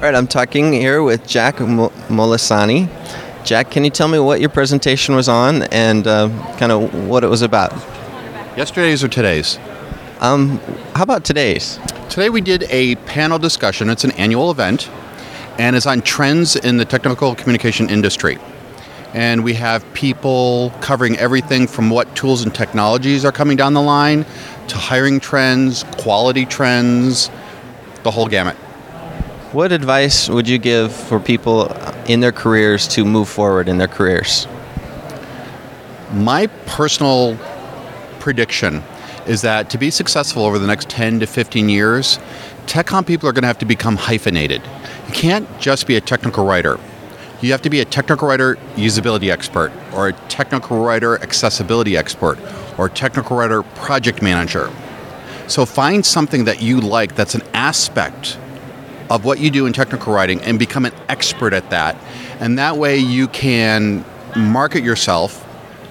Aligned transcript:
All 0.00 0.06
right, 0.06 0.14
I'm 0.14 0.28
talking 0.28 0.72
here 0.72 1.02
with 1.02 1.26
Jack 1.26 1.56
Molisani. 1.56 2.88
Jack, 3.44 3.70
can 3.70 3.84
you 3.84 3.90
tell 3.90 4.08
me 4.08 4.18
what 4.18 4.40
your 4.40 4.48
presentation 4.48 5.14
was 5.14 5.28
on 5.28 5.64
and 5.64 6.06
uh, 6.06 6.30
kind 6.56 6.72
of 6.72 7.06
what 7.06 7.22
it 7.22 7.26
was 7.26 7.42
about? 7.42 7.70
Yesterday's 8.56 9.04
or 9.04 9.08
today's? 9.08 9.58
Um, 10.20 10.58
how 10.94 11.02
about 11.02 11.26
today's? 11.26 11.78
Today 12.08 12.30
we 12.30 12.40
did 12.40 12.62
a 12.70 12.94
panel 13.04 13.38
discussion. 13.38 13.90
It's 13.90 14.04
an 14.04 14.12
annual 14.12 14.50
event 14.50 14.88
and 15.58 15.76
it's 15.76 15.84
on 15.84 16.00
trends 16.00 16.56
in 16.56 16.78
the 16.78 16.86
technical 16.86 17.34
communication 17.34 17.90
industry. 17.90 18.38
And 19.12 19.44
we 19.44 19.52
have 19.52 19.84
people 19.92 20.72
covering 20.80 21.18
everything 21.18 21.66
from 21.66 21.90
what 21.90 22.16
tools 22.16 22.42
and 22.42 22.54
technologies 22.54 23.26
are 23.26 23.32
coming 23.32 23.58
down 23.58 23.74
the 23.74 23.82
line 23.82 24.24
to 24.68 24.78
hiring 24.78 25.20
trends, 25.20 25.84
quality 25.98 26.46
trends, 26.46 27.30
the 28.02 28.10
whole 28.10 28.28
gamut. 28.28 28.56
What 29.52 29.72
advice 29.72 30.28
would 30.28 30.48
you 30.48 30.58
give 30.58 30.94
for 30.94 31.18
people 31.18 31.66
in 32.06 32.20
their 32.20 32.30
careers 32.30 32.86
to 32.88 33.04
move 33.04 33.28
forward 33.28 33.68
in 33.68 33.78
their 33.78 33.88
careers? 33.88 34.46
My 36.12 36.46
personal 36.66 37.36
prediction 38.20 38.84
is 39.26 39.42
that 39.42 39.68
to 39.70 39.76
be 39.76 39.90
successful 39.90 40.44
over 40.44 40.60
the 40.60 40.68
next 40.68 40.88
10 40.88 41.18
to 41.18 41.26
15 41.26 41.68
years, 41.68 42.20
TechCom 42.66 43.04
people 43.04 43.28
are 43.28 43.32
going 43.32 43.42
to 43.42 43.48
have 43.48 43.58
to 43.58 43.64
become 43.64 43.96
hyphenated. 43.96 44.62
You 45.08 45.14
can't 45.14 45.48
just 45.58 45.88
be 45.88 45.96
a 45.96 46.00
technical 46.00 46.46
writer. 46.46 46.78
You 47.40 47.50
have 47.50 47.62
to 47.62 47.70
be 47.70 47.80
a 47.80 47.84
technical 47.84 48.28
writer 48.28 48.54
usability 48.76 49.32
expert, 49.32 49.72
or 49.92 50.06
a 50.06 50.12
technical 50.28 50.84
writer 50.84 51.20
accessibility 51.20 51.96
expert, 51.96 52.38
or 52.78 52.86
a 52.86 52.90
technical 52.90 53.36
writer 53.36 53.64
project 53.64 54.22
manager. 54.22 54.70
So 55.48 55.66
find 55.66 56.06
something 56.06 56.44
that 56.44 56.62
you 56.62 56.80
like 56.80 57.16
that's 57.16 57.34
an 57.34 57.42
aspect 57.52 58.38
of 59.10 59.24
what 59.24 59.40
you 59.40 59.50
do 59.50 59.66
in 59.66 59.72
technical 59.72 60.14
writing 60.14 60.40
and 60.42 60.58
become 60.58 60.86
an 60.86 60.94
expert 61.08 61.52
at 61.52 61.68
that. 61.70 61.96
And 62.38 62.58
that 62.58 62.76
way 62.76 62.96
you 62.96 63.28
can 63.28 64.04
market 64.36 64.84
yourself, 64.84 65.46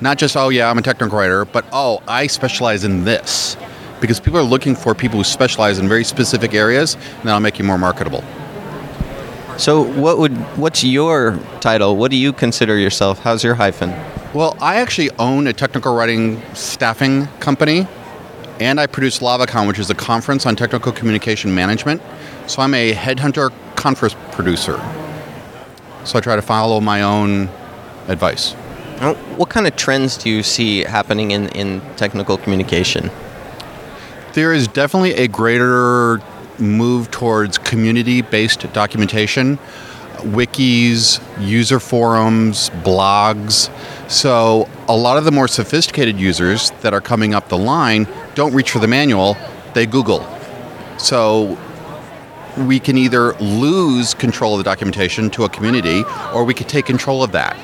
not 0.00 0.18
just, 0.18 0.36
oh 0.36 0.48
yeah, 0.48 0.68
I'm 0.68 0.78
a 0.78 0.82
technical 0.82 1.18
writer, 1.18 1.44
but 1.44 1.64
oh, 1.72 2.02
I 2.08 2.26
specialize 2.26 2.84
in 2.84 3.04
this. 3.04 3.56
Because 4.00 4.18
people 4.18 4.40
are 4.40 4.44
looking 4.44 4.74
for 4.74 4.96
people 4.96 5.18
who 5.18 5.24
specialize 5.24 5.78
in 5.78 5.88
very 5.88 6.02
specific 6.02 6.54
areas, 6.54 6.94
and 6.94 7.22
that'll 7.22 7.38
make 7.38 7.58
you 7.58 7.64
more 7.64 7.78
marketable. 7.78 8.24
So, 9.58 9.82
what 9.82 10.18
would 10.18 10.36
what's 10.58 10.82
your 10.82 11.38
title? 11.60 11.94
What 11.94 12.10
do 12.10 12.16
you 12.16 12.32
consider 12.32 12.76
yourself? 12.76 13.20
How's 13.20 13.44
your 13.44 13.54
hyphen? 13.54 13.90
Well, 14.34 14.56
I 14.60 14.76
actually 14.76 15.10
own 15.18 15.46
a 15.46 15.52
technical 15.52 15.94
writing 15.94 16.42
staffing 16.54 17.26
company, 17.38 17.86
and 18.60 18.80
I 18.80 18.86
produce 18.86 19.18
LavaCon, 19.18 19.66
which 19.66 19.78
is 19.78 19.90
a 19.90 19.94
conference 19.94 20.46
on 20.46 20.56
technical 20.56 20.92
communication 20.92 21.54
management. 21.54 22.02
So 22.46 22.62
I'm 22.62 22.74
a 22.74 22.92
headhunter 22.92 23.52
conference 23.76 24.14
producer. 24.32 24.76
So 26.04 26.18
I 26.18 26.20
try 26.20 26.36
to 26.36 26.42
follow 26.42 26.80
my 26.80 27.02
own 27.02 27.48
advice. 28.08 28.52
What 29.36 29.48
kind 29.48 29.66
of 29.66 29.74
trends 29.74 30.16
do 30.16 30.30
you 30.30 30.42
see 30.42 30.80
happening 30.80 31.32
in, 31.32 31.48
in 31.50 31.80
technical 31.96 32.36
communication? 32.36 33.10
There 34.34 34.52
is 34.52 34.68
definitely 34.68 35.14
a 35.14 35.28
greater 35.28 36.20
move 36.58 37.10
towards 37.10 37.58
community 37.58 38.22
based 38.22 38.72
documentation, 38.72 39.58
wikis, 40.18 41.20
user 41.40 41.80
forums, 41.80 42.70
blogs. 42.84 43.70
So 44.10 44.68
a 44.88 44.96
lot 44.96 45.18
of 45.18 45.24
the 45.24 45.32
more 45.32 45.48
sophisticated 45.48 46.18
users 46.18 46.70
that 46.82 46.94
are 46.94 47.00
coming 47.00 47.34
up 47.34 47.48
the 47.48 47.58
line 47.58 48.06
don't 48.34 48.54
reach 48.54 48.70
for 48.70 48.78
the 48.78 48.88
manual, 48.88 49.36
they 49.74 49.86
Google. 49.86 50.26
So 50.98 51.58
we 52.58 52.78
can 52.78 52.98
either 52.98 53.32
lose 53.34 54.14
control 54.14 54.54
of 54.54 54.58
the 54.58 54.64
documentation 54.64 55.30
to 55.30 55.44
a 55.44 55.48
community 55.48 56.04
or 56.34 56.44
we 56.44 56.54
could 56.54 56.68
take 56.68 56.86
control 56.86 57.22
of 57.22 57.32
that. 57.32 57.56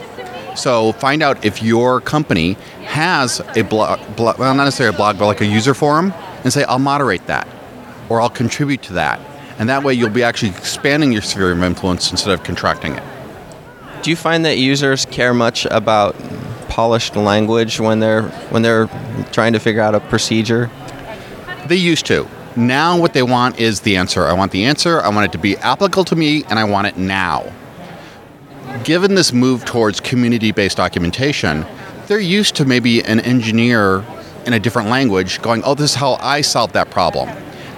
So 0.59 0.93
find 0.93 1.23
out 1.23 1.45
if 1.45 1.63
your 1.63 2.01
company 2.01 2.55
has 2.85 3.41
a 3.55 3.63
blog, 3.63 4.01
blog, 4.17 4.39
well, 4.39 4.55
not 4.55 4.65
necessarily 4.65 4.95
a 4.95 4.97
blog, 4.97 5.19
but 5.19 5.27
like 5.27 5.41
a 5.41 5.47
user 5.47 5.75
forum, 5.75 6.13
and 6.43 6.53
say, 6.53 6.65
I'll 6.65 6.79
moderate 6.79 7.27
that 7.27 7.47
or 8.09 8.21
I'll 8.21 8.31
contribute 8.31 8.83
to 8.85 8.95
that. 8.95 9.21
And 9.59 9.69
that 9.69 9.83
way 9.83 9.95
you'll 9.95 10.11
be 10.11 10.23
actually 10.23 10.51
expanding 10.51 11.13
your 11.13 11.23
sphere 11.23 11.53
of 11.53 11.63
influence 11.63 12.11
instead 12.11 12.33
of 12.33 12.43
contracting 12.43 12.95
it. 12.95 13.03
Do 14.03 14.11
you 14.11 14.17
find 14.17 14.45
that 14.45 14.59
users 14.59 15.05
care 15.05 15.35
much 15.35 15.67
about 15.67 16.15
polished 16.79 17.17
language 17.17 17.81
when 17.81 17.99
they're 17.99 18.23
when 18.53 18.63
they're 18.63 18.87
trying 19.33 19.53
to 19.53 19.59
figure 19.59 19.83
out 19.83 19.97
a 19.97 20.01
procedure? 20.15 20.71
They 21.67 21.75
used 21.75 22.07
to. 22.07 22.25
Now 22.55 22.97
what 22.97 23.15
they 23.15 23.25
want 23.25 23.59
is 23.59 23.81
the 23.81 23.97
answer. 23.97 24.25
I 24.27 24.33
want 24.33 24.53
the 24.53 24.65
answer, 24.65 25.01
I 25.01 25.09
want 25.09 25.25
it 25.25 25.33
to 25.33 25.39
be 25.39 25.57
applicable 25.57 26.05
to 26.05 26.15
me, 26.15 26.45
and 26.49 26.57
I 26.57 26.63
want 26.63 26.87
it 26.87 26.97
now. 26.97 27.53
Given 28.85 29.17
this 29.17 29.33
move 29.33 29.65
towards 29.65 29.99
community-based 29.99 30.77
documentation, 30.77 31.67
they're 32.07 32.21
used 32.21 32.55
to 32.55 32.65
maybe 32.65 33.03
an 33.03 33.19
engineer 33.35 34.05
in 34.47 34.53
a 34.53 34.61
different 34.61 34.89
language 34.89 35.43
going, 35.43 35.65
"Oh, 35.65 35.75
this 35.75 35.91
is 35.91 35.97
how 35.97 36.13
I 36.21 36.43
solved 36.43 36.75
that 36.75 36.93
problem." 36.93 37.29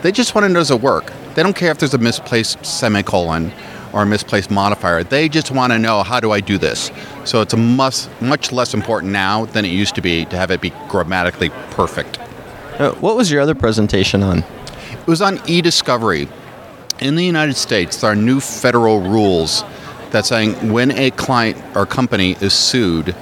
They 0.02 0.12
just 0.12 0.34
want 0.34 0.44
to 0.44 0.50
know 0.50 0.60
does 0.60 0.70
it 0.70 0.82
work. 0.82 1.10
They 1.34 1.42
don't 1.42 1.56
care 1.56 1.70
if 1.70 1.78
there's 1.78 1.94
a 1.94 2.04
misplaced 2.10 2.66
semicolon 2.66 3.50
or 3.92 4.02
a 4.02 4.06
misplaced 4.06 4.50
modifier. 4.50 5.02
They 5.02 5.28
just 5.28 5.50
want 5.50 5.72
to 5.72 5.78
know 5.78 6.02
how 6.02 6.20
do 6.20 6.30
I 6.30 6.40
do 6.40 6.58
this. 6.58 6.90
So 7.24 7.40
it's 7.40 7.54
a 7.54 7.56
much 7.56 8.06
much 8.20 8.52
less 8.52 8.74
important 8.74 9.12
now 9.12 9.46
than 9.46 9.64
it 9.64 9.68
used 9.68 9.94
to 9.96 10.00
be 10.00 10.24
to 10.26 10.36
have 10.36 10.50
it 10.50 10.60
be 10.60 10.72
grammatically 10.88 11.50
perfect. 11.70 12.18
Uh, 12.78 12.92
what 12.92 13.16
was 13.16 13.30
your 13.30 13.40
other 13.40 13.54
presentation 13.54 14.22
on? 14.22 14.38
It 14.38 15.06
was 15.06 15.20
on 15.20 15.40
e-discovery. 15.46 16.28
In 17.00 17.14
the 17.14 17.24
United 17.24 17.56
States, 17.56 18.00
there 18.00 18.10
are 18.12 18.16
new 18.16 18.40
federal 18.40 19.00
rules 19.00 19.64
that 20.10 20.26
saying 20.26 20.72
when 20.72 20.90
a 20.92 21.10
client 21.12 21.56
or 21.74 21.86
company 21.86 22.36
is 22.40 22.52
sued, 22.52 23.14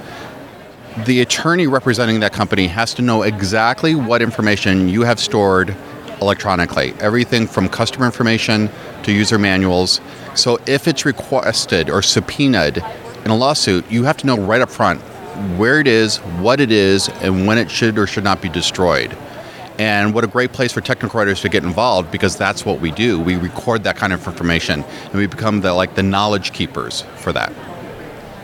the 1.05 1.21
attorney 1.21 1.67
representing 1.67 2.19
that 2.21 2.33
company 2.33 2.67
has 2.67 2.93
to 2.95 3.01
know 3.01 3.21
exactly 3.23 3.95
what 3.95 4.21
information 4.21 4.89
you 4.89 5.03
have 5.03 5.19
stored 5.19 5.75
electronically. 6.21 6.93
Everything 6.99 7.47
from 7.47 7.69
customer 7.69 8.05
information 8.05 8.69
to 9.03 9.11
user 9.11 9.37
manuals. 9.37 10.01
So 10.35 10.59
if 10.65 10.87
it's 10.87 11.05
requested 11.05 11.89
or 11.89 12.01
subpoenaed 12.01 12.77
in 13.25 13.31
a 13.31 13.35
lawsuit, 13.35 13.89
you 13.91 14.03
have 14.03 14.17
to 14.17 14.27
know 14.27 14.37
right 14.37 14.61
up 14.61 14.69
front 14.69 15.01
where 15.57 15.79
it 15.79 15.87
is, 15.87 16.17
what 16.17 16.59
it 16.59 16.71
is, 16.71 17.09
and 17.21 17.47
when 17.47 17.57
it 17.57 17.71
should 17.71 17.97
or 17.97 18.07
should 18.07 18.23
not 18.23 18.41
be 18.41 18.49
destroyed. 18.49 19.17
And 19.77 20.13
what 20.13 20.25
a 20.25 20.27
great 20.27 20.51
place 20.51 20.73
for 20.73 20.81
technical 20.81 21.17
writers 21.17 21.39
to 21.41 21.49
get 21.49 21.63
involved 21.63 22.11
because 22.11 22.35
that's 22.35 22.65
what 22.65 22.81
we 22.81 22.91
do. 22.91 23.17
We 23.19 23.37
record 23.37 23.85
that 23.85 23.95
kind 23.95 24.11
of 24.11 24.27
information 24.27 24.83
and 24.83 25.13
we 25.13 25.25
become 25.25 25.61
the 25.61 25.73
like 25.73 25.95
the 25.95 26.03
knowledge 26.03 26.51
keepers 26.51 27.03
for 27.15 27.31
that. 27.31 27.53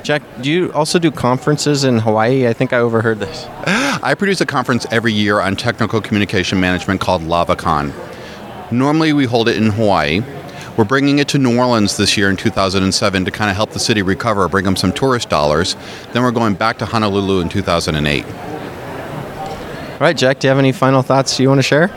Jack, 0.06 0.22
do 0.40 0.52
you 0.52 0.72
also 0.74 1.00
do 1.00 1.10
conferences 1.10 1.84
in 1.84 1.98
Hawaii? 1.98 2.48
I 2.48 2.54
think 2.54 2.74
I 2.74 2.78
overheard 2.78 3.18
this. 3.20 3.48
I 4.04 4.14
produce 4.14 4.40
a 4.40 4.46
conference 4.46 4.86
every 4.92 5.12
year 5.12 5.40
on 5.40 5.56
technical 5.56 6.00
communication 6.00 6.60
management 6.60 7.02
called 7.02 7.24
LavaCon. 7.24 7.92
Normally 8.72 9.14
we 9.14 9.26
hold 9.26 9.50
it 9.50 9.58
in 9.58 9.72
Hawaii. 9.72 10.22
We're 10.78 10.84
bringing 10.84 11.18
it 11.18 11.28
to 11.30 11.40
New 11.40 11.58
Orleans 11.58 11.98
this 11.98 12.18
year 12.18 12.30
in 12.30 12.38
2007 12.38 13.26
to 13.26 13.32
kind 13.32 13.50
of 13.50 13.56
help 13.56 13.72
the 13.72 13.80
city 13.80 14.04
recover, 14.04 14.48
bring 14.48 14.64
them 14.64 14.76
some 14.76 14.94
tourist 14.94 15.28
dollars. 15.28 15.76
Then 16.14 16.22
we're 16.22 16.30
going 16.30 16.54
back 16.54 16.78
to 16.80 16.86
Honolulu 16.86 17.42
in 17.42 17.50
2008. 17.50 18.26
All 18.26 19.98
right, 20.00 20.16
Jack, 20.16 20.38
do 20.38 20.46
you 20.46 20.50
have 20.50 20.60
any 20.60 20.72
final 20.72 21.02
thoughts 21.02 21.40
you 21.40 21.50
want 21.50 21.58
to 21.58 21.64
share? 21.64 21.90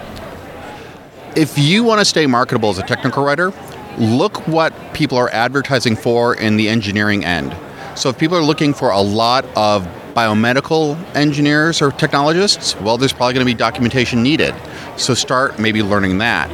If 1.36 1.58
you 1.58 1.84
want 1.84 1.98
to 1.98 2.06
stay 2.06 2.26
marketable 2.26 2.70
as 2.70 2.78
a 2.78 2.84
technical 2.84 3.22
writer, 3.22 3.52
look 3.98 4.48
what 4.48 4.72
people 4.94 5.18
are 5.18 5.28
advertising 5.28 5.94
for 5.94 6.34
in 6.34 6.56
the 6.56 6.70
engineering 6.70 7.22
end. 7.22 7.54
So 7.98 8.10
if 8.10 8.16
people 8.16 8.36
are 8.36 8.44
looking 8.44 8.74
for 8.74 8.90
a 8.90 9.00
lot 9.00 9.44
of 9.56 9.84
biomedical 10.14 10.96
engineers 11.16 11.82
or 11.82 11.90
technologists, 11.90 12.80
well, 12.80 12.96
there's 12.96 13.12
probably 13.12 13.34
going 13.34 13.44
to 13.44 13.52
be 13.52 13.58
documentation 13.58 14.22
needed. 14.22 14.54
So 14.96 15.14
start 15.14 15.58
maybe 15.58 15.82
learning 15.82 16.18
that. 16.18 16.48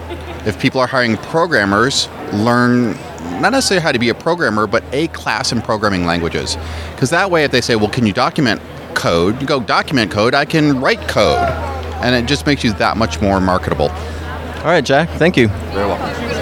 If 0.47 0.59
people 0.59 0.81
are 0.81 0.87
hiring 0.87 1.19
programmers, 1.19 2.09
learn 2.33 2.93
not 3.43 3.53
necessarily 3.53 3.83
how 3.83 3.93
to 3.93 3.99
be 3.99 4.09
a 4.09 4.15
programmer, 4.15 4.67
but 4.67 4.83
a 4.93 5.09
class 5.09 5.53
in 5.53 5.61
programming 5.61 6.07
languages. 6.07 6.57
Because 6.93 7.11
that 7.11 7.31
way, 7.31 7.45
if 7.45 7.51
they 7.51 7.61
say, 7.61 7.77
well, 7.77 7.91
can 7.91 8.07
you 8.07 8.15
document 8.15 8.63
code? 8.95 9.39
You 9.39 9.47
go, 9.47 9.61
document 9.61 10.11
code, 10.11 10.35
I 10.35 10.47
can 10.47 10.81
write 10.81 11.09
code. 11.09 11.47
And 12.03 12.15
it 12.15 12.27
just 12.27 12.47
makes 12.47 12.65
you 12.65 12.73
that 12.75 12.97
much 12.97 13.21
more 13.21 13.39
marketable. 13.39 13.91
All 13.91 14.71
right, 14.71 14.83
Jack, 14.83 15.11
thank 15.19 15.37
you. 15.37 15.49
Very 15.49 15.89
welcome. 15.89 16.35